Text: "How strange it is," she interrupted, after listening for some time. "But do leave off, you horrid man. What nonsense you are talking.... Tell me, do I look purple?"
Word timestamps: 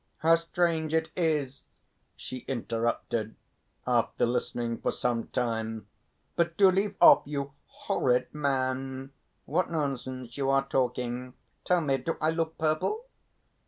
"How 0.17 0.33
strange 0.35 0.95
it 0.95 1.11
is," 1.15 1.63
she 2.15 2.37
interrupted, 2.47 3.35
after 3.85 4.25
listening 4.25 4.79
for 4.79 4.91
some 4.91 5.27
time. 5.27 5.85
"But 6.35 6.57
do 6.57 6.71
leave 6.71 6.95
off, 6.99 7.21
you 7.25 7.53
horrid 7.67 8.33
man. 8.33 9.11
What 9.45 9.69
nonsense 9.69 10.37
you 10.37 10.49
are 10.49 10.65
talking.... 10.67 11.35
Tell 11.65 11.81
me, 11.81 11.97
do 11.97 12.17
I 12.19 12.31
look 12.31 12.57
purple?" 12.57 13.05